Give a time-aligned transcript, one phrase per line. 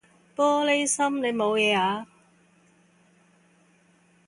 [0.35, 2.07] 玻璃心，你冇嘢啊？